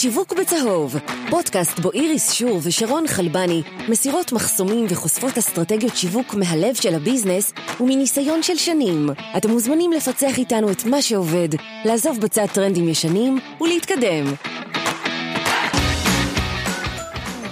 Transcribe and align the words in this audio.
שיווק 0.00 0.32
בצהוב, 0.32 0.96
פודקאסט 1.30 1.78
בו 1.78 1.92
איריס 1.92 2.32
שור 2.32 2.60
ושרון 2.62 3.06
חלבני 3.06 3.62
מסירות 3.88 4.32
מחסומים 4.32 4.86
וחושפות 4.88 5.38
אסטרטגיות 5.38 5.96
שיווק 5.96 6.34
מהלב 6.34 6.74
של 6.74 6.94
הביזנס 6.94 7.52
ומניסיון 7.80 8.42
של 8.42 8.56
שנים. 8.56 9.10
אתם 9.36 9.50
מוזמנים 9.50 9.92
לפצח 9.92 10.38
איתנו 10.38 10.70
את 10.70 10.84
מה 10.84 11.02
שעובד, 11.02 11.48
לעזוב 11.84 12.20
בצד 12.20 12.46
טרנדים 12.46 12.88
ישנים 12.88 13.38
ולהתקדם. 13.60 14.24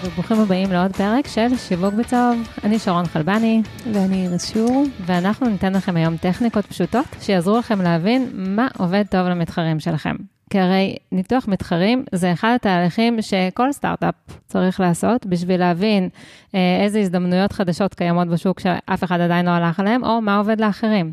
וברוכים 0.05 0.41
הבאים 0.41 0.73
לעוד 0.73 0.96
פרק 0.96 1.27
של 1.27 1.57
שיווק 1.69 1.95
בצהוב. 1.95 2.49
אני 2.65 2.79
שרון 2.79 3.07
חלבני. 3.07 3.62
ואני 3.93 4.25
איריס 4.25 4.53
שור. 4.55 4.85
ואנחנו 5.07 5.49
ניתן 5.49 5.73
לכם 5.73 5.96
היום 5.96 6.17
טכניקות 6.17 6.67
פשוטות 6.67 7.07
שיעזרו 7.21 7.59
לכם 7.59 7.83
להבין 7.83 8.30
מה 8.35 8.69
עובד 8.79 9.05
טוב 9.11 9.21
למתחרים 9.27 9.80
שלכם. 9.80 10.38
כי 10.51 10.59
הרי 10.59 10.96
ניתוח 11.12 11.49
מתחרים 11.49 12.05
זה 12.12 12.33
אחד 12.33 12.53
התהליכים 12.55 13.23
שכל 13.23 13.73
סטארט-אפ 13.73 14.15
צריך 14.47 14.80
לעשות 14.80 15.27
בשביל 15.27 15.61
להבין 15.61 16.09
אה, 16.55 16.80
איזה 16.84 17.01
הזדמנויות 17.01 17.52
חדשות 17.52 17.95
קיימות 17.95 18.29
בשוק 18.29 18.61
שאף 18.61 19.05
אחד 19.05 19.21
עדיין 19.21 19.47
לא 19.47 19.51
הלך 19.51 19.80
עליהם, 19.80 20.05
או 20.05 20.21
מה 20.21 20.38
עובד 20.38 20.61
לאחרים. 20.61 21.12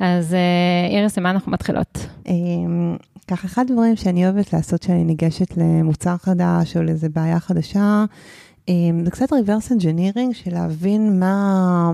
אז 0.00 0.34
אה, 0.34 0.96
איריס, 0.96 1.18
עם 1.18 1.24
מה 1.24 1.30
אנחנו 1.30 1.52
מתחילות? 1.52 2.06
אמ, 2.26 2.96
ככה, 3.28 3.46
אחד 3.46 3.64
הדברים 3.70 3.96
שאני 3.96 4.24
אוהבת 4.24 4.52
לעשות 4.52 4.80
כשאני 4.80 5.04
ניגשת 5.04 5.56
למוצר 5.56 6.16
חדש 6.16 6.76
או 6.76 6.82
לאיזה 6.82 7.08
בעיה 7.08 7.40
חדשה, 7.40 8.04
אמ, 8.68 9.04
זה 9.04 9.10
קצת 9.10 9.32
reverse 9.32 9.70
engineering 9.72 10.34
של 10.34 10.54
להבין 10.54 11.20
מה... 11.20 11.90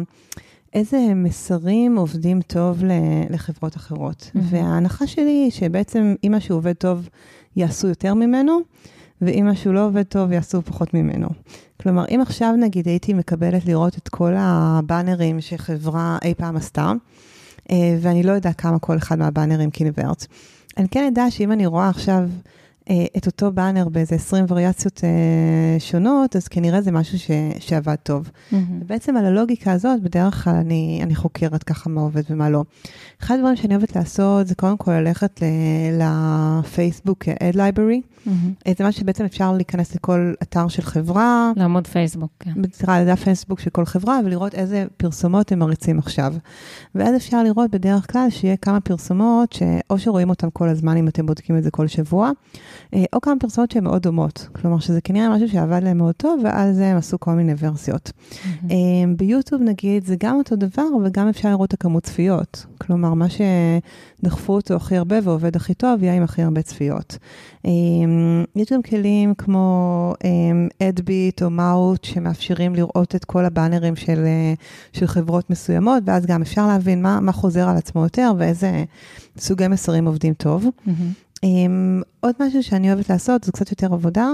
איזה 0.74 0.98
מסרים 1.14 1.96
עובדים 1.96 2.42
טוב 2.42 2.82
לחברות 3.30 3.76
אחרות. 3.76 4.22
Mm-hmm. 4.22 4.38
וההנחה 4.42 5.06
שלי 5.06 5.30
היא 5.30 5.50
שבעצם 5.50 6.14
אם 6.24 6.34
משהו 6.34 6.56
עובד 6.56 6.72
טוב, 6.72 7.08
יעשו 7.56 7.88
יותר 7.88 8.14
ממנו, 8.14 8.58
ואם 9.22 9.48
משהו 9.50 9.72
לא 9.72 9.86
עובד 9.86 10.02
טוב, 10.02 10.32
יעשו 10.32 10.62
פחות 10.62 10.94
ממנו. 10.94 11.28
כלומר, 11.80 12.04
אם 12.14 12.20
עכשיו 12.22 12.52
נגיד 12.58 12.88
הייתי 12.88 13.14
מקבלת 13.14 13.66
לראות 13.66 13.98
את 13.98 14.08
כל 14.08 14.34
הבאנרים 14.36 15.40
שחברה 15.40 16.18
אי 16.24 16.34
פעם 16.34 16.56
עשתה, 16.56 16.92
אה, 17.70 17.96
ואני 18.00 18.22
לא 18.22 18.32
יודע 18.32 18.52
כמה 18.52 18.78
כל 18.78 18.96
אחד 18.96 19.18
מהבאנרים 19.18 19.70
קינברט, 19.70 20.26
אני 20.78 20.88
כן 20.88 21.04
אדע 21.04 21.30
שאם 21.30 21.52
אני 21.52 21.66
רואה 21.66 21.88
עכשיו... 21.88 22.28
אה, 22.90 23.04
את 23.16 23.26
אותו 23.26 23.52
באנר 23.52 23.88
באיזה 23.88 24.14
20 24.14 24.44
וריאציות 24.48 25.00
אה, 25.04 25.80
שונות, 25.80 26.36
אז 26.36 26.48
כנראה 26.48 26.82
זה 26.82 26.92
משהו 26.92 27.18
ש, 27.18 27.30
שעבד 27.58 27.94
טוב. 28.02 28.28
Mm-hmm. 28.28 28.56
ובעצם 28.80 29.16
על 29.16 29.24
הלוגיקה 29.24 29.72
הזאת, 29.72 30.02
בדרך 30.02 30.44
כלל 30.44 30.54
אני, 30.54 31.00
אני 31.02 31.14
חוקרת 31.14 31.62
ככה 31.62 31.90
מה 31.90 32.00
עובד 32.00 32.22
ומה 32.30 32.50
לא. 32.50 32.64
אחד 33.22 33.34
הדברים 33.34 33.56
שאני 33.56 33.74
אוהבת 33.74 33.96
לעשות, 33.96 34.46
זה 34.46 34.54
קודם 34.54 34.76
כל 34.76 34.92
ללכת 34.92 35.40
לפייסבוק 35.98 37.24
Ad 37.24 37.56
Library. 37.56 38.26
Mm-hmm. 38.26 38.74
זה 38.78 38.84
משהו 38.84 39.00
שבעצם 39.00 39.24
אפשר 39.24 39.52
להיכנס 39.52 39.94
לכל 39.94 40.34
אתר 40.42 40.68
של 40.68 40.82
חברה. 40.82 41.52
לעמוד 41.56 41.86
פייסבוק, 41.86 42.30
כן. 42.40 42.50
סליחה, 42.72 43.00
לדף 43.00 43.24
פייסבוק 43.24 43.60
של 43.60 43.70
כל 43.70 43.84
חברה, 43.84 44.20
ולראות 44.24 44.54
איזה 44.54 44.84
פרסומות 44.96 45.52
הם 45.52 45.58
מריצים 45.58 45.98
עכשיו. 45.98 46.34
ואז 46.94 47.16
אפשר 47.16 47.42
לראות 47.42 47.70
בדרך 47.70 48.12
כלל 48.12 48.30
שיהיה 48.30 48.56
כמה 48.56 48.80
פרסומות, 48.80 49.52
שאו 49.52 49.98
שרואים 49.98 50.30
אותן 50.30 50.48
כל 50.52 50.68
הזמן, 50.68 50.96
אם 50.96 51.08
אתם 51.08 51.26
בודקים 51.26 51.58
את 51.58 51.62
זה 51.62 51.70
כל 51.70 51.86
שבוע, 51.86 52.30
או 53.12 53.20
כמה 53.20 53.34
פרסומות 53.40 53.70
שהן 53.70 53.84
מאוד 53.84 54.02
דומות. 54.02 54.48
כלומר, 54.52 54.78
שזה 54.78 55.00
כנראה 55.00 55.36
משהו 55.36 55.48
שעבד 55.48 55.80
להם 55.82 55.98
מאוד 55.98 56.14
טוב, 56.14 56.40
זה 56.72 56.86
הם 56.86 56.96
עשו 56.96 57.20
כל 57.20 57.30
מיני 57.30 57.52
ורסיות. 57.58 58.12
Mm-hmm. 58.12 58.72
ביוטיוב 59.16 59.62
נגיד, 59.62 60.04
זה 60.04 60.16
גם 60.18 60.36
אותו 60.36 60.56
דבר, 60.56 60.86
וגם 61.04 61.28
אפשר 61.28 61.48
לראות 61.48 61.68
את 61.68 61.74
הכמות 61.74 62.02
צפיות. 62.02 62.66
כלומר, 62.78 63.14
מה 63.14 63.26
שדחפו 63.28 64.52
אותו 64.52 64.74
הכי 64.74 64.96
הרבה 64.96 65.16
ועובד 65.22 65.56
הכי 65.56 65.74
טוב, 65.74 66.02
יהיה 66.02 66.14
עם 66.14 66.22
הכי 66.22 66.42
הרבה 66.42 66.62
צפיות. 66.62 67.18
אה, 67.66 67.70
יש 68.56 68.72
גם 68.72 68.82
כלים 68.82 69.34
כמו 69.34 70.14
אדביט 70.82 71.42
או 71.42 71.50
מאוט, 71.50 72.04
שמאפשרים 72.04 72.74
לראות 72.74 73.14
את 73.14 73.24
כל 73.24 73.44
הבאנרים 73.44 73.96
של, 73.96 74.24
של 74.92 75.06
חברות 75.06 75.50
מסוימות, 75.50 76.02
ואז 76.06 76.26
גם 76.26 76.42
אפשר 76.42 76.66
להבין 76.66 77.02
מה, 77.02 77.20
מה 77.20 77.32
חוזר 77.32 77.68
על 77.68 77.76
עצמו 77.76 78.02
יותר 78.02 78.32
ואיזה 78.38 78.84
סוגי 79.38 79.68
מסרים 79.68 80.06
עובדים 80.06 80.34
טוב. 80.34 80.64
Mm-hmm. 80.64 80.90
Um, 81.44 81.48
עוד 82.20 82.34
משהו 82.40 82.62
שאני 82.62 82.92
אוהבת 82.92 83.10
לעשות, 83.10 83.44
זה 83.44 83.52
קצת 83.52 83.70
יותר 83.70 83.94
עבודה, 83.94 84.28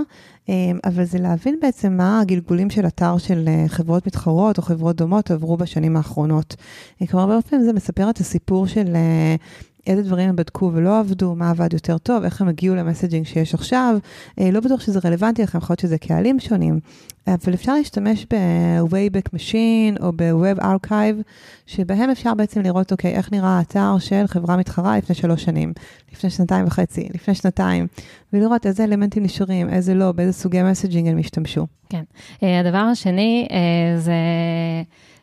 um, 0.47 0.51
אבל 0.85 1.05
זה 1.05 1.19
להבין 1.19 1.59
בעצם 1.63 1.93
מה 1.93 2.21
הגלגולים 2.21 2.71
של 2.71 2.87
אתר 2.87 3.19
של 3.19 3.49
uh, 3.49 3.69
חברות 3.69 4.07
מתחרות 4.07 4.59
או 4.59 4.63
חברות 4.63 4.97
דומות 4.97 5.31
עברו 5.31 5.57
בשנים 5.57 5.97
האחרונות. 5.97 6.57
Uh, 7.03 7.07
כלומר, 7.11 7.33
הרבה 7.33 7.43
פעמים 7.43 7.65
זה 7.65 7.73
מספר 7.73 8.11
את 8.11 8.19
הסיפור 8.19 8.67
של 8.67 8.87
uh, 8.87 9.78
איזה 9.87 10.03
דברים 10.03 10.29
הם 10.29 10.37
בדקו 10.37 10.71
ולא 10.75 10.99
עבדו, 10.99 11.35
מה 11.35 11.51
עבד 11.51 11.73
יותר 11.73 11.99
טוב, 11.99 12.25
איך 12.25 12.41
הם 12.41 12.49
הגיעו 12.49 12.75
למסג'ינג 12.75 13.27
שיש 13.27 13.55
עכשיו. 13.55 13.97
אה, 14.41 14.51
לא 14.51 14.61
בטוח 14.61 14.81
שזה 14.81 15.01
רלוונטי 15.05 15.43
לכם, 15.43 15.59
יכול 15.59 15.73
להיות 15.73 15.81
שזה 15.81 15.99
קהלים 15.99 16.41
שונים, 16.41 16.81
אבל 17.27 17.55
אפשר 17.55 17.75
להשתמש 17.75 18.27
ב-Wayback 18.31 19.37
Machine 19.37 20.03
או 20.03 20.13
ב-Web 20.17 20.63
Archive, 20.63 21.23
שבהם 21.67 22.11
אפשר 22.11 22.35
בעצם 22.35 22.61
לראות, 22.61 22.93
אוקיי, 22.93 23.15
איך 23.15 23.33
נראה 23.33 23.59
האתר 23.59 23.99
של 23.99 24.25
חברה 24.27 24.57
מתחרה 24.57 24.99
לפני 24.99 25.15
שלוש 25.15 25.45
שנים, 25.45 25.73
לפני 26.13 26.31
שנתיים 26.31 26.67
וחצי, 26.67 27.09
לפני 27.15 27.35
שנתיים, 27.35 27.87
ולראות 28.33 28.67
איזה 28.67 28.85
אלמנטים 28.85 29.23
נשארים, 29.23 29.69
איזה 29.69 29.95
לא, 29.95 30.13
באיזה 30.13 30.33
סוגי 30.33 30.63
מסג'ינג 30.63 31.09
הם 31.09 31.19
השתמשו. 31.19 31.67
כן. 31.89 32.03
אה, 32.43 32.61
הדבר 32.61 32.79
השני 32.79 33.49
אה, 33.51 34.01
זה... 34.01 34.13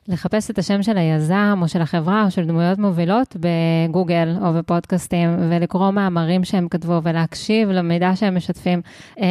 לחפש 0.07 0.51
את 0.51 0.59
השם 0.59 0.83
של 0.83 0.97
היזם 0.97 1.59
או 1.61 1.67
של 1.67 1.81
החברה 1.81 2.25
או 2.25 2.31
של 2.31 2.45
דמויות 2.45 2.79
מובילות 2.79 3.35
בגוגל 3.39 4.35
או 4.41 4.53
בפודקאסטים 4.53 5.29
ולקרוא 5.39 5.91
מאמרים 5.91 6.43
שהם 6.43 6.67
כתבו 6.67 6.99
ולהקשיב 7.03 7.69
למידע 7.69 8.15
שהם 8.15 8.35
משתפים. 8.35 8.81
אמ, 9.17 9.23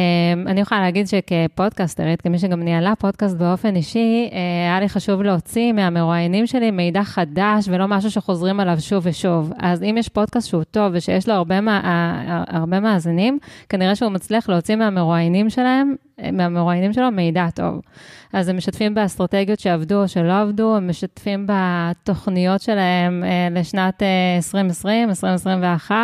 אני 0.47 0.61
יכולה 0.61 0.81
להגיד 0.81 1.07
שכפודקאסטרית, 1.07 2.21
כמי 2.21 2.39
שגם 2.39 2.59
ניהלה 2.59 2.93
פודקאסט 2.95 3.37
באופן 3.37 3.75
אישי, 3.75 4.29
אה, 4.31 4.37
היה 4.69 4.79
לי 4.79 4.89
חשוב 4.89 5.21
להוציא 5.21 5.71
מהמרואיינים 5.71 6.47
שלי 6.47 6.71
מידע 6.71 7.03
חדש 7.03 7.65
ולא 7.67 7.87
משהו 7.87 8.11
שחוזרים 8.11 8.59
עליו 8.59 8.77
שוב 8.79 9.03
ושוב. 9.07 9.53
אז 9.59 9.83
אם 9.83 9.95
יש 9.99 10.09
פודקאסט 10.09 10.47
שהוא 10.47 10.63
טוב 10.63 10.91
ושיש 10.93 11.29
לו 11.29 11.33
הרבה, 11.33 11.59
הרבה 12.47 12.79
מאזינים, 12.79 13.39
כנראה 13.69 13.95
שהוא 13.95 14.11
מצליח 14.11 14.49
להוציא 14.49 14.75
מהמרואיינים 14.75 15.49
שלהם 15.49 15.95
מהמרואיינים 16.31 16.93
שלו 16.93 17.11
מידע 17.11 17.49
טוב. 17.55 17.81
אז 18.33 18.49
הם 18.49 18.57
משתפים 18.57 18.93
באסטרטגיות 18.93 19.59
שעבדו 19.59 20.01
או 20.01 20.07
שלא 20.07 20.41
עבדו, 20.41 20.75
הם 20.75 20.89
משתפים 20.89 21.47
בתוכניות 21.47 22.61
שלהם 22.61 23.23
אה, 23.23 23.47
לשנת 23.51 24.03
אה, 24.03 24.35
2020, 24.37 25.09
2021, 25.09 25.95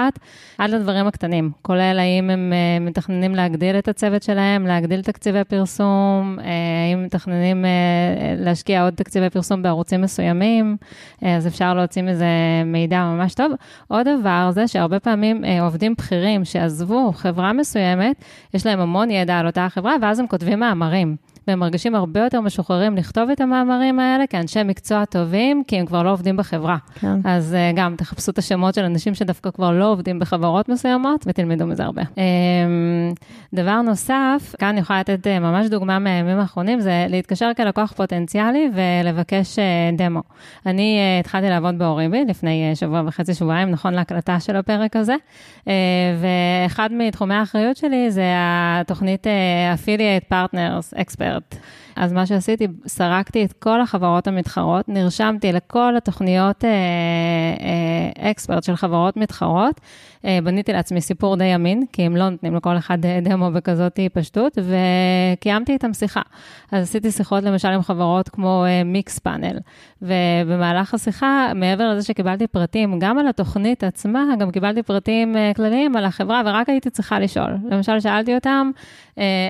עד 0.57 0.69
לדברים 0.69 1.07
הקטנים, 1.07 1.51
כולל 1.61 1.99
האם 1.99 2.29
הם 2.29 2.53
אה, 2.53 2.85
מתכננים 2.85 3.35
להגדיל 3.35 3.75
את 3.77 3.87
הצוות 3.87 4.23
שלהם, 4.23 4.67
להגדיל 4.67 5.01
תקציבי 5.01 5.43
פרסום, 5.43 6.37
אה, 6.39 6.45
האם 6.89 7.03
מתכננים 7.03 7.65
אה, 7.65 7.69
להשקיע 8.37 8.83
עוד 8.83 8.93
תקציבי 8.93 9.29
פרסום 9.29 9.61
בערוצים 9.61 10.01
מסוימים, 10.01 10.77
אה, 11.23 11.35
אז 11.35 11.47
אפשר 11.47 11.73
להוציא 11.73 12.01
מזה 12.01 12.25
מידע 12.65 13.03
ממש 13.03 13.33
טוב. 13.33 13.51
עוד 13.87 14.07
דבר 14.19 14.49
זה 14.51 14.67
שהרבה 14.67 14.99
פעמים 14.99 15.45
אה, 15.45 15.61
עובדים 15.61 15.93
בכירים 15.97 16.45
שעזבו 16.45 17.11
חברה 17.15 17.53
מסוימת, 17.53 18.15
יש 18.53 18.65
להם 18.65 18.79
המון 18.79 19.11
ידע 19.11 19.37
על 19.37 19.47
אותה 19.47 19.67
חברה, 19.69 19.95
ואז 20.01 20.19
הם 20.19 20.27
כותבים 20.27 20.59
מאמרים. 20.59 21.15
והם 21.47 21.59
מרגישים 21.59 21.95
הרבה 21.95 22.19
יותר 22.19 22.41
משוחררים 22.41 22.95
לכתוב 22.95 23.29
את 23.29 23.41
המאמרים 23.41 23.99
האלה 23.99 24.27
כאנשי 24.27 24.63
מקצוע 24.63 25.05
טובים, 25.05 25.63
כי 25.67 25.79
הם 25.79 25.85
כבר 25.85 26.03
לא 26.03 26.11
עובדים 26.11 26.37
בחברה. 26.37 26.77
כן. 26.99 27.15
אז 27.23 27.55
uh, 27.73 27.77
גם 27.77 27.95
תחפשו 27.95 28.31
את 28.31 28.37
השמות 28.37 28.73
של 28.73 28.83
אנשים 28.83 29.13
שדווקא 29.13 29.51
כבר 29.51 29.71
לא 29.71 29.91
עובדים 29.91 30.19
בחברות 30.19 30.69
מסוימות, 30.69 31.23
ותלמדו 31.27 31.67
מזה 31.67 31.83
הרבה. 31.83 32.01
Um, 32.01 33.15
דבר 33.53 33.81
נוסף, 33.81 34.55
כאן 34.59 34.67
אני 34.67 34.79
יכולה 34.79 34.99
לתת 34.99 35.27
uh, 35.27 35.39
ממש 35.39 35.67
דוגמה 35.67 35.99
מהימים 35.99 36.39
האחרונים, 36.39 36.79
זה 36.79 37.05
להתקשר 37.09 37.51
כלקוח 37.57 37.91
פוטנציאלי 37.91 38.69
ולבקש 38.73 39.59
uh, 39.59 39.97
דמו. 39.97 40.21
אני 40.65 40.99
uh, 40.99 41.19
התחלתי 41.19 41.49
לעבוד 41.49 41.77
באוריבי 41.77 42.25
לפני 42.27 42.71
uh, 42.71 42.75
שבוע 42.79 43.01
וחצי, 43.05 43.33
שבועיים, 43.33 43.71
נכון 43.71 43.93
להקלטה 43.93 44.39
של 44.39 44.55
הפרק 44.55 44.95
הזה, 44.95 45.15
uh, 45.59 45.67
ואחד 46.21 46.89
מתחומי 46.93 47.35
האחריות 47.35 47.77
שלי 47.77 48.11
זה 48.11 48.25
התוכנית 48.35 49.27
Affiliate 49.75 50.33
Partners 50.33 50.97
Expert. 50.97 51.30
אחרת. 51.31 51.55
אז 51.95 52.13
מה 52.13 52.25
שעשיתי, 52.25 52.67
סרקתי 52.87 53.45
את 53.45 53.53
כל 53.53 53.81
החברות 53.81 54.27
המתחרות, 54.27 54.89
נרשמתי 54.89 55.51
לכל 55.51 55.97
התוכניות 55.97 56.63
אקספרט 58.17 58.49
אה, 58.53 58.57
אה, 58.57 58.61
של 58.61 58.75
חברות 58.75 59.17
מתחרות, 59.17 59.81
בניתי 60.43 60.73
לעצמי 60.73 61.01
סיפור 61.01 61.35
די 61.35 61.55
אמין, 61.55 61.83
כי 61.93 62.01
הם 62.01 62.15
לא 62.15 62.29
נותנים 62.29 62.55
לכל 62.55 62.77
אחד 62.77 63.05
אה, 63.05 63.19
דמו 63.21 63.51
בכזאת 63.51 63.99
פשטות, 64.13 64.57
וקיימתי 65.37 65.73
איתם 65.73 65.93
שיחה. 65.93 66.21
אז 66.71 66.83
עשיתי 66.83 67.11
שיחות 67.11 67.43
למשל 67.43 67.67
עם 67.67 67.81
חברות 67.81 68.29
כמו 68.29 68.65
מיקס 68.85 69.17
אה, 69.17 69.23
פאנל, 69.23 69.59
ובמהלך 70.01 70.93
השיחה, 70.93 71.51
מעבר 71.55 71.89
לזה 71.89 72.07
שקיבלתי 72.07 72.47
פרטים 72.47 72.99
גם 72.99 73.17
על 73.17 73.27
התוכנית 73.27 73.83
עצמה, 73.83 74.23
גם 74.39 74.51
קיבלתי 74.51 74.83
פרטים 74.83 75.35
כלליים 75.55 75.95
על 75.95 76.05
החברה, 76.05 76.41
ורק 76.45 76.69
הייתי 76.69 76.89
צריכה 76.89 77.19
לשאול. 77.19 77.57
למשל, 77.71 77.99
שאלתי 77.99 78.35
אותם 78.35 78.71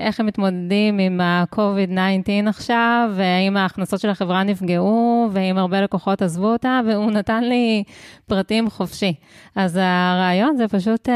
איך 0.06 0.20
הם 0.20 0.26
מתמודדים 0.26 0.98
עם 0.98 1.20
ה-COVID-19 1.20 2.48
עכשיו, 2.48 3.10
והאם 3.14 3.56
ההכנסות 3.56 4.00
של 4.00 4.10
החברה 4.10 4.42
נפגעו, 4.42 5.28
ואם 5.32 5.58
הרבה 5.58 5.80
לקוחות 5.80 6.22
עזבו 6.22 6.52
אותה, 6.52 6.80
והוא 6.86 7.10
נתן 7.10 7.44
לי 7.44 7.84
פרטים 8.26 8.70
חופשי. 8.70 9.14
אז 9.56 9.78
הרעיון 9.82 10.56
זה 10.56 10.61
זה 10.62 10.68
פשוט 10.68 11.08
uh, 11.08 11.12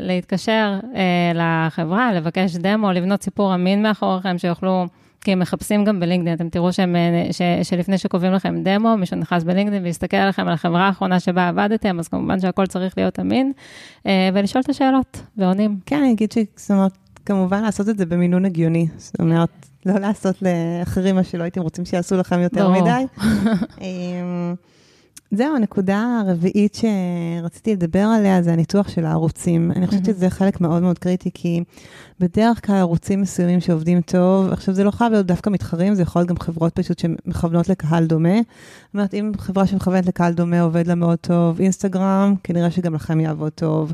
להתקשר 0.00 0.78
uh, 0.82 0.96
לחברה, 1.34 2.12
לבקש 2.12 2.56
דמו, 2.56 2.92
לבנות 2.92 3.22
סיפור 3.22 3.54
אמין 3.54 3.82
מאחוריכם, 3.82 4.38
שיוכלו, 4.38 4.86
כי 5.20 5.32
הם 5.32 5.38
מחפשים 5.38 5.84
גם 5.84 6.00
בלינקדאין, 6.00 6.36
אתם 6.36 6.48
תראו 6.48 6.72
שהם, 6.72 6.96
ש, 7.32 7.42
שלפני 7.62 7.98
שקובעים 7.98 8.32
לכם 8.32 8.62
דמו, 8.62 8.96
מישהו 8.96 9.16
נכנס 9.16 9.44
בלינקדאין 9.44 9.84
ויסתכל 9.84 10.16
עליכם 10.16 10.46
על 10.46 10.52
החברה 10.52 10.86
האחרונה 10.86 11.20
שבה 11.20 11.48
עבדתם, 11.48 11.98
אז 11.98 12.08
כמובן 12.08 12.40
שהכל 12.40 12.66
צריך 12.66 12.98
להיות 12.98 13.20
אמין, 13.20 13.52
uh, 13.98 14.08
ולשאול 14.34 14.62
את 14.64 14.68
השאלות, 14.68 15.22
ועונים. 15.36 15.78
כן, 15.86 15.96
אני 15.96 16.12
אגיד 16.12 16.30
זאת 16.56 16.70
אומרת, 16.70 16.92
כמובן 17.26 17.62
לעשות 17.62 17.88
את 17.88 17.98
זה 17.98 18.06
במינון 18.06 18.44
הגיוני. 18.44 18.86
זאת 18.96 19.20
אומרת, 19.20 19.66
לא 19.86 19.98
לעשות 19.98 20.36
לאחרים 20.42 21.14
מה 21.14 21.24
שלא 21.24 21.42
הייתם 21.42 21.60
רוצים 21.60 21.84
שיעשו 21.84 22.16
לכם 22.16 22.40
יותר 22.40 22.70
מדי. 22.70 23.04
זהו, 25.30 25.56
הנקודה 25.56 26.22
הרביעית 26.26 26.74
שרציתי 26.74 27.72
לדבר 27.72 28.04
עליה 28.18 28.42
זה 28.42 28.52
הניתוח 28.52 28.88
של 28.88 29.04
הערוצים. 29.04 29.72
אני 29.76 29.86
חושבת 29.86 30.04
שזה 30.04 30.30
חלק 30.30 30.60
מאוד 30.60 30.82
מאוד 30.82 30.98
קריטי, 30.98 31.30
כי 31.34 31.62
בדרך 32.20 32.66
כלל 32.66 32.76
ערוצים 32.76 33.20
מסוימים 33.20 33.60
שעובדים 33.60 34.00
טוב, 34.00 34.52
עכשיו 34.52 34.74
זה 34.74 34.84
לא 34.84 34.90
חייב 34.90 35.12
להיות 35.12 35.26
דווקא 35.26 35.50
מתחרים, 35.50 35.94
זה 35.94 36.02
יכול 36.02 36.20
להיות 36.20 36.28
גם 36.28 36.38
חברות 36.38 36.72
פשוט 36.74 36.98
שמכוונות 36.98 37.68
לקהל 37.68 38.06
דומה. 38.06 38.34
זאת 38.34 38.94
אומרת, 38.94 39.14
אם 39.14 39.32
חברה 39.38 39.66
שמכוונת 39.66 40.06
לקהל 40.06 40.32
דומה 40.32 40.60
עובד 40.60 40.86
לה 40.86 40.94
מאוד 40.94 41.18
טוב, 41.18 41.60
אינסטגרם, 41.60 42.34
כנראה 42.42 42.70
שגם 42.70 42.94
לכם 42.94 43.20
יעבוד 43.20 43.52
טוב. 43.52 43.92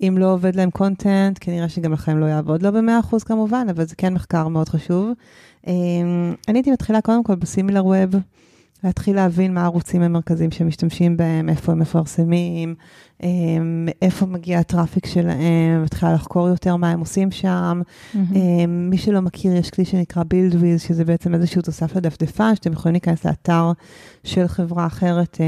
אם 0.00 0.16
לא 0.18 0.32
עובד 0.32 0.56
להם 0.56 0.70
קונטנט, 0.70 1.38
כנראה 1.40 1.68
שגם 1.68 1.92
לכם 1.92 2.18
לא 2.18 2.26
יעבוד. 2.26 2.62
לא 2.62 2.70
ב-100% 2.70 3.24
כמובן, 3.24 3.66
אבל 3.70 3.84
זה 3.84 3.94
כן 3.96 4.14
מחקר 4.14 4.48
מאוד 4.48 4.68
חשוב. 4.68 5.10
אמ, 5.66 6.34
אני 6.48 6.58
הייתי 6.58 6.70
מתחילה 6.70 7.00
קודם 7.00 7.24
כל 7.24 7.34
בסימילר 7.34 7.86
ווב. 7.86 8.14
להתחיל 8.84 9.16
להבין 9.16 9.54
מה 9.54 9.62
הערוצים 9.62 10.02
המרכזיים 10.02 10.50
שמשתמשים 10.50 11.16
בהם, 11.16 11.48
איפה 11.48 11.72
הם 11.72 11.78
מפרסמים, 11.78 12.74
אמ, 13.22 13.88
איפה 14.02 14.26
מגיע 14.26 14.58
הטראפיק 14.58 15.06
שלהם, 15.06 15.82
מתחילה 15.82 16.12
לחקור 16.12 16.48
יותר 16.48 16.76
מה 16.76 16.90
הם 16.90 17.00
עושים 17.00 17.30
שם. 17.30 17.80
Mm-hmm. 18.14 18.16
מי 18.68 18.98
שלא 18.98 19.20
מכיר, 19.20 19.56
יש 19.56 19.70
כלי 19.70 19.84
שנקרא 19.84 20.22
With, 20.22 20.78
שזה 20.78 21.04
בעצם 21.04 21.34
איזשהו 21.34 21.62
תוסף 21.62 21.96
לדפדפן, 21.96 22.54
שאתם 22.54 22.72
יכולים 22.72 22.92
להיכנס 22.92 23.26
לאתר 23.26 23.72
של 24.24 24.48
חברה 24.48 24.86
אחרת. 24.86 25.38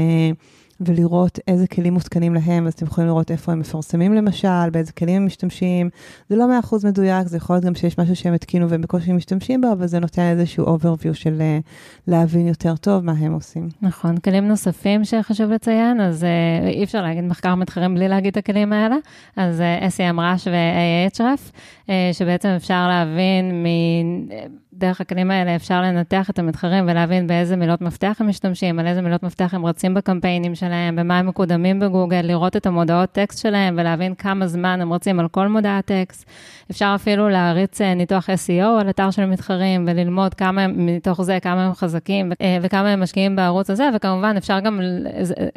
אה, 0.81 0.85
ולראות 0.85 1.39
איזה 1.47 1.67
כלים 1.67 1.93
מותקנים 1.93 2.33
להם, 2.33 2.67
אז 2.67 2.73
אתם 2.73 2.85
יכולים 2.85 3.07
לראות 3.07 3.31
איפה 3.31 3.51
הם 3.51 3.59
מפרסמים 3.59 4.13
למשל, 4.13 4.69
באיזה 4.71 4.91
כלים 4.91 5.15
הם 5.15 5.25
משתמשים. 5.25 5.89
זה 6.29 6.35
לא 6.35 6.47
מאה 6.47 6.59
אחוז 6.59 6.85
מדויק, 6.85 7.27
זה 7.27 7.37
יכול 7.37 7.55
להיות 7.55 7.65
גם 7.65 7.75
שיש 7.75 7.97
משהו 7.99 8.15
שהם 8.15 8.33
התקינו 8.33 8.69
והם 8.69 8.81
בקושי 8.81 9.13
משתמשים 9.13 9.61
בו, 9.61 9.71
אבל 9.71 9.87
זה 9.87 9.99
נותן 9.99 10.21
איזשהו 10.21 10.77
overview 10.77 11.13
של 11.13 11.41
אה, 11.41 11.59
להבין 12.07 12.47
יותר 12.47 12.75
טוב 12.75 13.03
מה 13.03 13.11
הם 13.11 13.33
עושים. 13.33 13.69
נכון, 13.81 14.17
כלים 14.17 14.47
נוספים 14.47 15.05
שחשוב 15.05 15.51
לציין, 15.51 16.01
אז 16.01 16.23
uh, 16.23 16.67
אי 16.67 16.83
אפשר 16.83 17.01
להגיד 17.01 17.23
מחקר 17.23 17.55
מתחרים 17.55 17.95
בלי 17.95 18.07
להגיד 18.07 18.31
את 18.31 18.37
הכלים 18.37 18.73
האלה, 18.73 18.95
אז 19.35 19.63
SEM 19.97 20.19
רש 20.19 20.47
ו-AHRF, 20.47 21.51
uh, 21.85 21.89
שבעצם 22.13 22.49
אפשר 22.49 22.87
להבין 22.87 23.63
מ... 23.63 23.67
דרך 24.77 25.01
הכלים 25.01 25.31
האלה 25.31 25.55
אפשר 25.55 25.81
לנתח 25.81 26.29
את 26.29 26.39
המתחרים 26.39 26.85
ולהבין 26.87 27.27
באיזה 27.27 27.55
מילות 27.55 27.81
מפתח 27.81 28.17
הם 28.19 28.27
משתמשים, 28.27 28.79
על 28.79 28.87
איזה 28.87 29.01
מילות 29.01 29.23
מפתח 29.23 29.53
הם 29.53 29.65
רצים 29.65 29.93
בקמפיינים 29.93 30.55
שלהם, 30.55 30.66
במה 30.95 31.19
הם 31.19 31.27
מקודמים 31.27 31.79
בגוגל, 31.79 32.21
לראות 32.23 32.57
את 32.57 32.65
המודעות 32.65 33.11
טקסט 33.11 33.39
שלהם 33.39 33.75
ולהבין 33.77 34.15
כמה 34.15 34.47
זמן 34.47 34.81
הם 34.81 34.93
רצים 34.93 35.19
על 35.19 35.27
כל 35.27 35.47
מודעת 35.47 35.85
טקסט. 35.85 36.25
אפשר 36.71 36.91
אפילו 36.95 37.29
להריץ 37.29 37.81
אה, 37.81 37.93
ניתוח 37.93 38.29
SEO 38.29 38.81
על 38.81 38.89
אתר 38.89 39.11
של 39.11 39.25
מתחרים 39.25 39.85
וללמוד 39.87 40.33
כמה 40.33 40.61
הם, 40.61 40.85
מתוך 40.85 41.21
זה, 41.21 41.37
כמה 41.41 41.65
הם 41.65 41.73
חזקים 41.73 42.31
אה, 42.41 42.57
וכמה 42.61 42.89
הם 42.89 43.03
משקיעים 43.03 43.35
בערוץ 43.35 43.69
הזה, 43.69 43.89
וכמובן 43.95 44.33
אפשר 44.37 44.59
גם, 44.59 44.79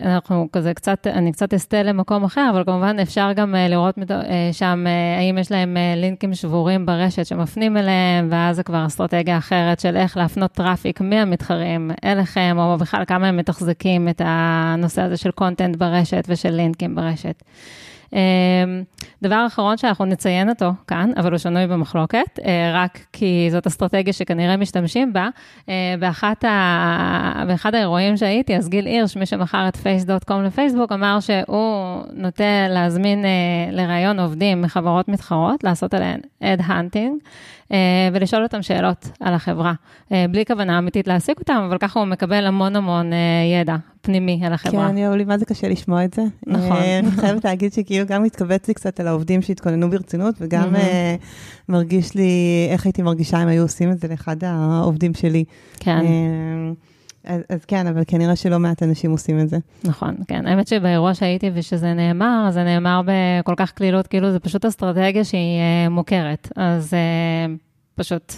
אנחנו 0.02 0.48
כזה 0.52 0.74
קצת, 0.74 1.06
אני 1.06 1.32
קצת 1.32 1.54
אסטה 1.54 1.82
למקום 1.82 2.24
אחר, 2.24 2.50
אבל 2.52 2.64
כמובן 2.64 2.96
אפשר 3.02 3.32
גם 3.32 3.54
אה, 3.54 3.68
לראות 3.68 3.98
שם 4.52 4.86
האם 5.18 5.38
יש 5.38 5.52
להם 5.52 5.76
לינקים 5.96 6.34
שבורים 6.34 6.86
ברשת 6.86 7.26
שמפנים 7.26 7.76
אליהם, 7.76 8.28
ואז 8.30 8.56
זה 8.56 8.62
כבר 8.62 8.86
אסטרטגיה 8.86 9.38
אחרת 9.38 9.80
של 9.80 9.96
איך 9.96 10.16
להפנות 10.16 10.52
traffic 10.52 11.00
מהמתחרים 11.00 11.90
אליכם, 12.04 12.56
או 12.58 12.78
בכלל 12.78 13.04
כמה 13.04 13.28
הם 13.28 13.36
מתחזקים 13.36 14.08
את 14.08 14.22
הנושא 14.24 14.99
הזה 15.02 15.16
של 15.16 15.30
content 15.30 15.76
ברשת 15.76 16.24
ושל 16.28 16.50
לינקים 16.50 16.94
ברשת. 16.94 17.42
אמ, 18.12 18.18
דבר 19.22 19.44
אחרון 19.46 19.76
שאנחנו 19.76 20.04
נציין 20.04 20.48
אותו 20.48 20.70
כאן, 20.86 21.10
אבל 21.16 21.30
הוא 21.30 21.38
שנוי 21.38 21.66
במחלוקת, 21.66 22.38
אה, 22.44 22.72
רק 22.74 22.98
כי 23.12 23.48
זאת 23.50 23.66
אסטרטגיה 23.66 24.12
שכנראה 24.12 24.56
משתמשים 24.56 25.12
בה. 25.12 25.28
אה, 25.68 25.94
באחת 25.98 26.44
ה... 26.44 27.44
באחד 27.48 27.74
האירועים 27.74 28.16
שהייתי, 28.16 28.56
אז 28.56 28.68
גיל 28.68 28.86
הירש, 28.86 29.16
מי 29.16 29.26
שמכר 29.26 29.68
את 29.68 29.76
Face.com 29.76 30.44
לפייסבוק, 30.44 30.92
אמר 30.92 31.20
שהוא 31.20 32.02
נוטה 32.12 32.68
להזמין 32.68 33.24
אה, 33.24 33.30
לראיון 33.72 34.20
עובדים 34.20 34.62
מחברות 34.62 35.08
מתחרות, 35.08 35.64
לעשות 35.64 35.94
עליהן 35.94 36.20
headhunting. 36.42 37.14
אה, 37.22 37.28
ולשאול 38.12 38.42
אותם 38.42 38.62
שאלות 38.62 39.08
על 39.20 39.34
החברה, 39.34 39.72
אה, 40.12 40.24
בלי 40.30 40.44
כוונה 40.46 40.78
אמיתית 40.78 41.06
להעסיק 41.06 41.38
אותם, 41.38 41.66
אבל 41.68 41.78
ככה 41.78 42.00
הוא 42.00 42.08
מקבל 42.08 42.46
המון 42.46 42.76
המון 42.76 43.12
אה, 43.12 43.18
ידע 43.60 43.76
פנימי 44.00 44.40
על 44.46 44.52
החברה. 44.52 44.88
כן, 44.88 44.98
יואולי, 44.98 45.24
מה 45.24 45.38
זה 45.38 45.44
קשה 45.44 45.68
לשמוע 45.68 46.04
את 46.04 46.14
זה. 46.14 46.22
נכון. 46.46 46.76
אני 46.98 47.10
חייבת 47.20 47.44
להגיד 47.44 47.72
שכאילו 47.72 48.06
גם 48.06 48.22
מתכווץ 48.22 48.68
לי 48.68 48.74
קצת 48.74 49.00
על 49.00 49.06
העובדים 49.06 49.42
שהתכוננו 49.42 49.90
ברצינות, 49.90 50.34
וגם 50.40 50.74
מרגיש 51.68 52.14
לי 52.14 52.68
איך 52.70 52.86
הייתי 52.86 53.02
מרגישה 53.02 53.42
אם 53.42 53.48
היו 53.48 53.62
עושים 53.62 53.90
את 53.90 54.00
זה 54.00 54.08
לאחד 54.08 54.44
העובדים 54.44 55.14
שלי. 55.14 55.44
כן. 55.80 56.04
אז, 57.24 57.40
אז 57.48 57.64
כן, 57.64 57.86
אבל 57.86 58.02
כנראה 58.06 58.36
שלא 58.36 58.58
מעט 58.58 58.82
אנשים 58.82 59.10
עושים 59.10 59.40
את 59.40 59.48
זה. 59.48 59.58
נכון, 59.84 60.14
כן. 60.28 60.46
האמת 60.46 60.68
שבאירוע 60.68 61.14
שהייתי 61.14 61.50
ושזה 61.54 61.94
נאמר, 61.94 62.48
זה 62.50 62.64
נאמר 62.64 63.00
בכל 63.04 63.54
כך 63.56 63.72
קלילות, 63.72 64.06
כאילו 64.06 64.32
זה 64.32 64.38
פשוט 64.38 64.64
אסטרטגיה 64.64 65.24
שהיא 65.24 65.60
uh, 65.86 65.90
מוכרת. 65.90 66.48
אז 66.56 66.90
uh, 66.90 67.50
פשוט 67.94 68.34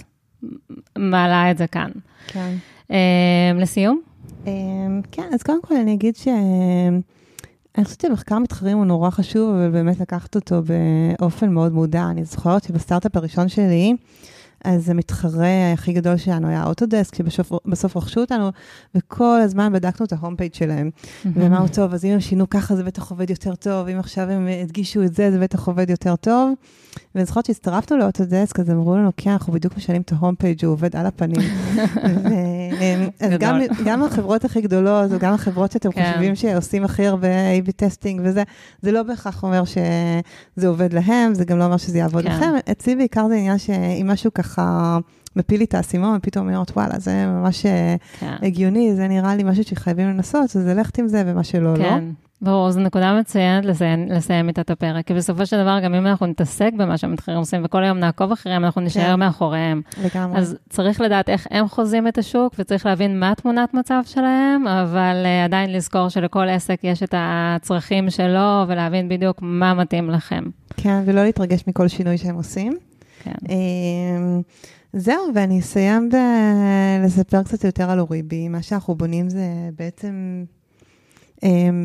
מעלה 0.99 1.51
את 1.51 1.59
זה 1.59 1.67
כאן. 1.67 1.91
כן. 2.27 2.55
Uh, 2.89 2.95
לסיום? 3.55 4.01
Uh, 4.45 4.49
כן, 5.13 5.29
אז 5.35 5.43
קודם 5.43 5.63
כל 5.63 5.77
אני 5.77 5.95
אגיד 5.95 6.17
ש... 6.17 6.29
אני 7.79 7.85
חושבת 7.85 8.01
שמחקר 8.01 8.39
מתחרים 8.39 8.77
הוא 8.79 8.87
נורא 8.87 9.11
חשוב, 9.11 9.51
אבל 9.51 9.71
באמת 9.71 10.01
לקחת 10.01 10.35
אותו 10.35 10.63
באופן 11.19 11.51
מאוד 11.51 11.73
מודע. 11.73 12.07
אני 12.11 12.25
זוכרת 12.25 12.65
שבסטארט-אפ 12.65 13.17
הראשון 13.17 13.49
שלי, 13.49 13.97
אז 14.65 14.91
המתחרה 14.91 15.73
הכי 15.73 15.93
גדול 15.93 16.17
שלנו 16.17 16.49
היה 16.49 16.65
אוטודסק, 16.65 17.15
שבסוף 17.15 17.97
רכשו 17.97 18.21
אותנו, 18.21 18.51
וכל 18.95 19.41
הזמן 19.41 19.73
בדקנו 19.73 20.07
את 20.07 20.13
ה 20.13 20.18
home 20.18 20.37
page 20.37 20.55
שלהם. 20.55 20.91
ואמרנו, 21.25 21.69
טוב, 21.69 21.95
אז 21.95 22.05
אם 22.05 22.11
הם 22.11 22.21
שינו 22.21 22.51
ככה, 22.51 22.77
זה 22.77 22.85
בטח 22.85 23.11
עובד 23.11 23.31
יותר 23.31 23.55
טוב, 23.55 23.89
אם 23.89 23.99
עכשיו 23.99 24.31
הם 24.31 24.49
הדגישו 24.63 25.03
את 25.03 25.15
זה, 25.15 25.31
זה 25.31 25.39
בטח 25.39 25.69
עובד 25.69 25.91
יותר 25.91 26.17
טוב. 26.17 26.53
ואני 27.15 27.25
זוכרת 27.25 27.47
שהצטרפנו 27.47 27.97
לאוטודסק, 27.97 28.61
אז 28.61 28.71
אמרו 28.71 28.97
לנו, 28.97 29.11
כן, 29.17 29.31
אנחנו 29.31 29.53
בדיוק 29.53 29.77
משנים 29.77 30.03
את 30.03 30.13
ה 30.13 30.17
home 30.17 30.35
page, 30.35 30.65
הוא 30.65 30.73
עובד 30.73 30.97
על 30.97 31.07
הפנים. 31.07 31.41
אז 33.21 33.33
גם, 33.39 33.61
גם 33.85 34.03
החברות 34.03 34.45
הכי 34.45 34.61
גדולות, 34.61 35.13
או 35.13 35.19
גם 35.19 35.35
החברות 35.35 35.73
שאתם 35.73 35.93
כן. 35.93 36.11
חושבים 36.13 36.35
שעושים 36.35 36.85
הכי 36.85 37.07
הרבה 37.07 37.29
A-B 37.29 37.73
testing 37.77 38.21
וזה, 38.25 38.43
זה 38.83 38.93
לא 38.93 39.03
בהכרח 39.03 39.43
אומר 39.43 39.65
שזה 39.65 40.69
עובד 40.69 40.93
להם, 40.93 41.35
זה 41.35 41.45
גם 41.45 41.59
לא 41.59 41.65
אומר 41.65 41.77
שזה 41.77 41.99
יעבוד 41.99 42.25
כן. 42.25 42.31
לכם. 42.31 42.53
אצלי 42.71 42.97
בעיקר 42.97 43.29
זה 43.29 43.35
עניין 43.35 43.59
שאם 43.59 44.07
משהו 44.11 44.35
ככה... 44.35 44.99
מפיל 45.37 45.59
לי 45.59 45.65
את 45.65 45.75
האסימון, 45.75 46.19
ופתאום 46.19 46.49
אומרת, 46.49 46.71
וואלה, 46.71 46.99
זה 46.99 47.27
ממש 47.27 47.67
כן. 48.21 48.37
הגיוני, 48.43 48.95
זה 48.95 49.09
נראה 49.09 49.37
לי 49.37 49.43
משהו 49.43 49.65
שחייבים 49.65 50.09
לנסות, 50.09 50.57
אז 50.57 50.67
ללכת 50.67 50.99
עם 50.99 51.09
זה, 51.09 51.23
ומה 51.27 51.45
שלא, 51.45 51.77
כן. 51.77 51.83
לא. 51.83 51.99
ברור, 52.43 52.71
זו 52.71 52.81
נקודה 52.81 53.21
מצוינת 53.21 53.65
לסיים, 53.65 54.09
לסיים 54.09 54.49
איתת 54.49 54.71
הפרק, 54.71 55.07
כי 55.07 55.15
בסופו 55.15 55.47
של 55.47 55.63
דבר, 55.63 55.81
גם 55.81 55.95
אם 55.95 56.07
אנחנו 56.07 56.27
נתעסק 56.27 56.71
במה 56.79 56.99
שהמתחרים 56.99 57.39
עושים, 57.39 57.63
וכל 57.65 57.85
היום 57.85 57.99
נעקוב 57.99 58.33
אחריהם, 58.33 58.65
אנחנו 58.65 58.81
נשאר 58.81 59.13
כן. 59.13 59.19
מאחוריהם. 59.19 59.83
לגמרי. 60.05 60.39
אז 60.39 60.57
צריך 60.69 61.01
לדעת 61.01 61.29
איך 61.29 61.47
הם 61.51 61.69
חוזים 61.69 62.09
את 62.09 62.19
השוק, 62.19 62.55
וצריך 62.59 62.87
להבין 62.87 63.21
מה 63.21 63.33
תמונת 63.37 63.75
מצב 63.75 64.03
שלהם, 64.07 64.67
אבל 64.67 65.25
uh, 65.25 65.45
עדיין 65.45 65.73
לזכור 65.73 66.09
שלכל 66.09 66.49
עסק 66.49 66.81
יש 66.83 67.03
את 67.03 67.15
הצרכים 67.17 68.11
שלו, 68.11 68.65
ולהבין 68.69 69.09
בדיוק 69.09 69.39
מה 69.41 69.75
מתאים 69.75 70.11
לכם. 70.11 70.45
כן, 70.77 71.03
ולא 71.07 71.25
להתרגש 71.25 71.65
מכל 71.67 71.89
שינוי 71.89 72.19
שהם 72.19 72.35
עושים. 72.35 72.73
כן. 73.23 73.33
אמ, 73.49 74.43
זהו, 74.93 75.23
ואני 75.35 75.61
אסיים 75.61 76.09
בלספר 77.03 77.43
קצת 77.43 77.65
יותר 77.65 77.91
על 77.91 78.01
אוריבי. 78.01 78.49
מה 78.49 78.63
שאנחנו 78.63 78.95
בונים 78.95 79.29
זה 79.29 79.47
בעצם 79.79 80.45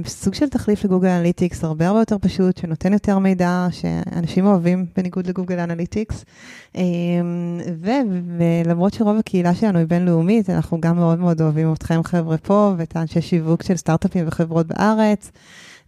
סוג 0.05 0.33
של 0.33 0.49
תחליף 0.49 0.83
ל 0.83 0.87
Google 0.87 1.07
Analytics, 1.07 1.63
הרבה 1.63 1.87
הרבה 1.87 1.99
יותר 1.99 2.17
פשוט, 2.21 2.57
שנותן 2.57 2.93
יותר 2.93 3.19
מידע, 3.19 3.67
שאנשים 3.71 4.45
אוהבים 4.45 4.85
בניגוד 4.97 5.27
ל 5.27 5.32
Google 5.32 5.59
Analytics. 5.59 6.25
אמ, 6.75 6.81
ולמרות 7.77 8.93
שרוב 8.93 9.17
הקהילה 9.17 9.55
שלנו 9.55 9.79
היא 9.79 9.87
בינלאומית, 9.87 10.49
אנחנו 10.49 10.81
גם 10.81 10.95
מאוד 10.95 11.19
מאוד 11.19 11.41
אוהבים 11.41 11.73
אתכם 11.73 12.03
חבר'ה 12.03 12.37
פה, 12.37 12.73
ואת 12.77 12.95
האנשי 12.95 13.21
שיווק 13.21 13.63
של 13.63 13.77
סטארט-אפים 13.77 14.27
וחברות 14.27 14.67
בארץ. 14.67 15.31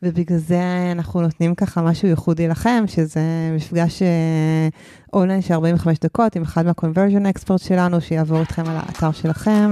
ובגלל 0.03 0.37
זה 0.37 0.61
אנחנו 0.91 1.21
נותנים 1.21 1.55
ככה 1.55 1.81
משהו 1.81 2.07
ייחודי 2.07 2.47
לכם, 2.47 2.83
שזה 2.87 3.21
מפגש 3.55 4.01
אונליין 5.13 5.41
של 5.41 5.53
45 5.53 5.99
דקות 5.99 6.35
עם 6.35 6.41
אחד 6.41 6.65
מה-conversion 6.65 7.37
expert 7.37 7.57
שלנו, 7.57 8.01
שיעבור 8.01 8.39
איתכם 8.39 8.63
על 8.65 8.75
האתר 8.77 9.11
שלכם. 9.11 9.71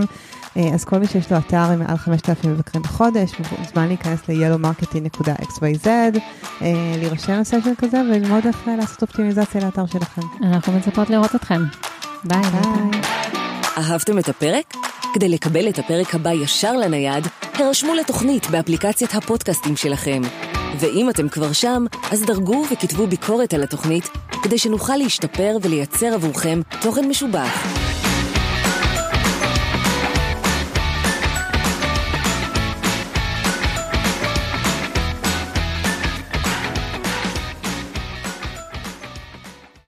אז 0.73 0.85
כל 0.85 0.97
מי 0.97 1.07
שיש 1.07 1.31
לו 1.31 1.37
אתר 1.37 1.57
עם 1.57 1.79
מעל 1.79 1.97
5,000 1.97 2.51
מבקרים 2.51 2.83
בחודש, 2.83 3.31
מוזמן 3.59 3.87
להיכנס 3.87 4.19
ל-yellowmarketing.xyz, 4.29 6.19
להירשם 6.97 7.39
לסשן 7.39 7.75
כזה 7.77 7.97
וללמוד 8.01 8.45
איך 8.45 8.67
לעשות 8.67 9.01
אופטימיזציה 9.01 9.61
לאתר 9.61 9.85
שלכם. 9.85 10.21
אנחנו 10.43 10.73
מצפות 10.73 11.09
לראות 11.09 11.35
אתכם. 11.35 11.63
ביי. 12.23 12.41
ביי. 12.41 13.01
אהבתם 13.77 14.19
את 14.19 14.29
הפרק? 14.29 14.73
כדי 15.13 15.29
לקבל 15.29 15.69
את 15.69 15.79
הפרק 15.79 16.15
הבא 16.15 16.31
ישר 16.31 16.73
לנייד, 16.73 17.27
הרשמו 17.53 17.95
לתוכנית 17.95 18.49
באפליקציית 18.49 19.15
הפודקאסטים 19.15 19.75
שלכם. 19.75 20.21
ואם 20.79 21.09
אתם 21.09 21.29
כבר 21.29 21.53
שם, 21.53 21.85
אז 22.11 22.21
דרגו 22.21 22.63
וכתבו 22.71 23.07
ביקורת 23.07 23.53
על 23.53 23.63
התוכנית, 23.63 24.09
כדי 24.43 24.57
שנוכל 24.57 24.95
להשתפר 24.97 25.57
ולייצר 25.61 26.13
עבורכם 26.13 26.61
תוכן 26.81 27.09
משובח. 27.09 27.86